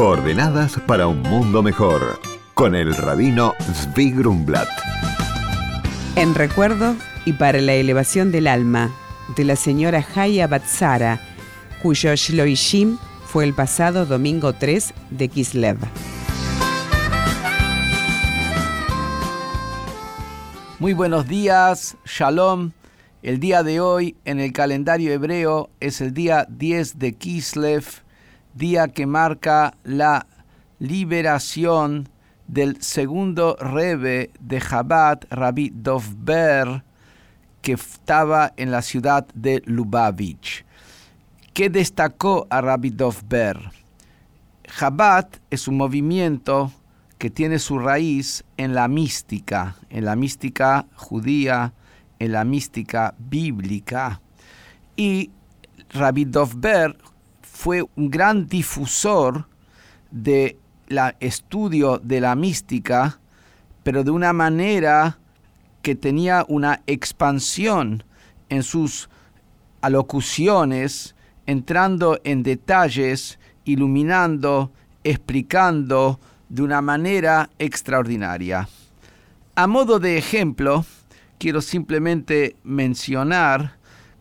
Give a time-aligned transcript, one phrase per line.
[0.00, 2.18] Coordenadas para un mundo mejor.
[2.54, 4.66] Con el rabino Zvi Grumblat.
[6.16, 8.90] En recuerdo y para la elevación del alma
[9.36, 11.20] de la señora Haya Batsara,
[11.82, 15.76] cuyo Shloishim fue el pasado domingo 3 de Kislev.
[20.78, 22.70] Muy buenos días, Shalom.
[23.22, 27.84] El día de hoy en el calendario hebreo es el día 10 de Kislev,
[28.54, 30.26] día que marca la
[30.78, 32.08] liberación
[32.46, 36.82] del segundo rebe de Chabad, Rabbi Dovber,
[37.62, 40.64] que estaba en la ciudad de Lubavitch.
[41.52, 43.58] ¿Qué destacó a Rabbi Dovber?
[44.64, 46.72] Chabad es un movimiento
[47.18, 51.74] que tiene su raíz en la mística, en la mística judía,
[52.18, 54.20] en la mística bíblica.
[54.96, 55.30] Y
[55.90, 56.96] Rabbi Dovber
[57.60, 59.46] fue un gran difusor
[60.10, 60.56] de
[60.88, 63.20] la estudio de la mística,
[63.82, 65.18] pero de una manera
[65.82, 68.02] que tenía una expansión
[68.48, 69.10] en sus
[69.82, 74.72] alocuciones, entrando en detalles, iluminando,
[75.04, 78.70] explicando, de una manera extraordinaria.
[79.54, 80.86] A modo de ejemplo,
[81.36, 83.76] quiero simplemente mencionar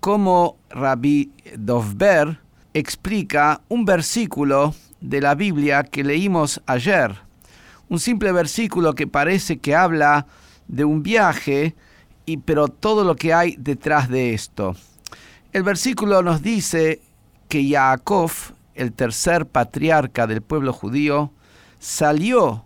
[0.00, 2.42] cómo Rabbi Dovber
[2.74, 7.14] explica un versículo de la Biblia que leímos ayer.
[7.88, 10.26] Un simple versículo que parece que habla
[10.68, 11.74] de un viaje,
[12.24, 14.76] y, pero todo lo que hay detrás de esto.
[15.52, 17.02] El versículo nos dice
[17.48, 18.30] que Jacob,
[18.74, 21.32] el tercer patriarca del pueblo judío,
[21.78, 22.64] salió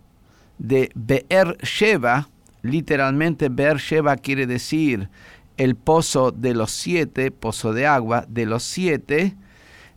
[0.57, 2.29] de Beer Sheba,
[2.61, 5.09] literalmente Beer Sheba quiere decir
[5.57, 9.35] el pozo de los siete, pozo de agua de los siete,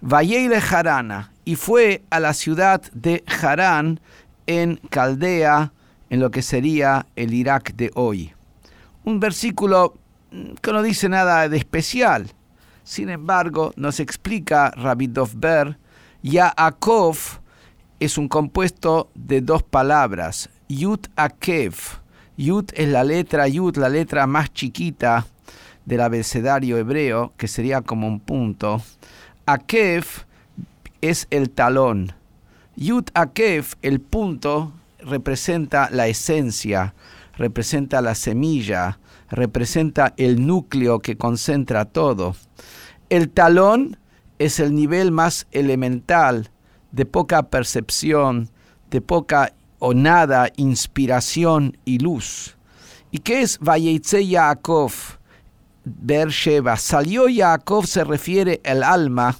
[0.02, 4.00] Valleile Harana, y fue a la ciudad de Harán
[4.46, 5.72] en Caldea,
[6.08, 8.32] en lo que sería el Irak de hoy.
[9.04, 9.96] Un versículo
[10.60, 12.30] que no dice nada de especial.
[12.83, 15.78] Sin embargo, nos explica Rabbi Dovber,
[16.22, 17.16] Yaakov
[17.98, 21.74] es un compuesto de dos palabras, Yud Akev.
[22.36, 25.27] Yud es la letra Yud, la letra más chiquita
[25.84, 28.83] del abecedario hebreo, que sería como un punto.
[29.46, 30.05] Akev
[31.01, 32.12] es el talón.
[32.77, 36.95] Yud Akev, el punto, representa la esencia,
[37.36, 38.98] representa la semilla,
[39.30, 42.36] representa el núcleo que concentra todo.
[43.08, 43.96] El talón
[44.39, 46.51] es el nivel más elemental,
[46.92, 48.51] de poca percepción,
[48.90, 52.57] de poca o nada inspiración y luz.
[53.11, 54.92] ¿Y qué es Vayeitze Yaakov?
[55.85, 56.77] Beersheba.
[56.77, 59.36] Salió Yaakov se refiere al alma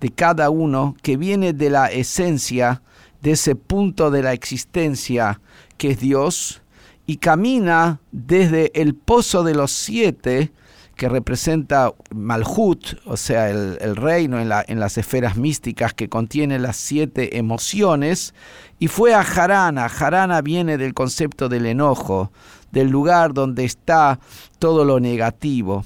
[0.00, 2.82] de cada uno que viene de la esencia
[3.22, 5.40] de ese punto de la existencia
[5.76, 6.62] que es Dios
[7.06, 10.52] y camina desde el pozo de los siete
[11.00, 16.76] que representa Malhut, o sea, el, reino en, en, las esferas místicas que contiene las
[16.76, 18.34] siete emociones,
[18.78, 19.88] y fue a Jarana.
[19.88, 22.32] Jarana viene del concepto del enojo,
[22.70, 24.18] del lugar donde está
[24.58, 25.84] todo lo negativo.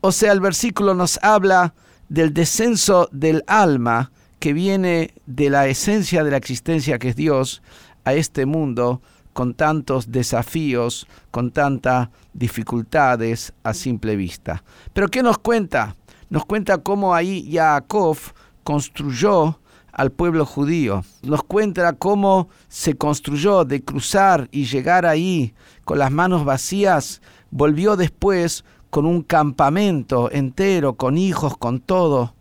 [0.00, 1.74] O sea, el versículo nos habla
[2.08, 7.62] del descenso del alma que viene de la esencia de la existencia que es Dios
[8.04, 9.02] a este mundo
[9.32, 14.64] con tantos desafíos, con tantas dificultades a simple vista.
[14.92, 15.94] Pero ¿qué nos cuenta?
[16.30, 18.16] Nos cuenta cómo ahí Jacob
[18.64, 19.60] construyó
[19.98, 21.04] al pueblo judío.
[21.22, 25.54] Nos cuenta cómo se construyó de cruzar y llegar ahí
[25.84, 27.20] con las manos vacías.
[27.50, 32.36] Volvió después con un campamento entero, con hijos, con todo.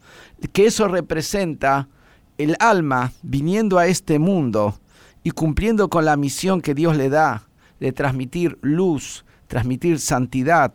[0.54, 1.90] Que eso representa
[2.38, 4.80] el alma viniendo a este mundo
[5.24, 7.48] y cumpliendo con la misión que Dios le da
[7.80, 10.74] de transmitir luz, transmitir santidad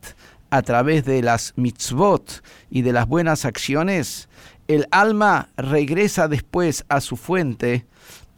[0.50, 4.28] a través de las mitzvot y de las buenas acciones,
[4.68, 7.86] el alma regresa después a su fuente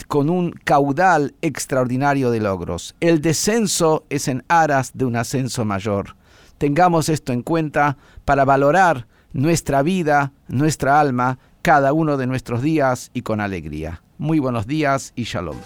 [0.08, 2.94] con un caudal extraordinario de logros.
[3.00, 6.16] El descenso es en aras de un ascenso mayor.
[6.58, 13.10] Tengamos esto en cuenta para valorar nuestra vida, nuestra alma, cada uno de nuestros días
[13.14, 14.02] y con alegría.
[14.18, 15.56] Muy buenos días y shalom.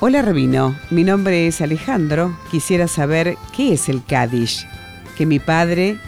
[0.00, 2.36] Hola Rabino, mi nombre es Alejandro.
[2.50, 4.66] Quisiera saber qué es el Kaddish,
[5.16, 5.98] que mi padre,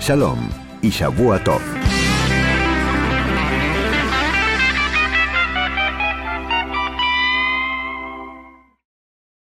[0.00, 0.48] Shalom
[0.82, 1.81] y Shavuot Tov.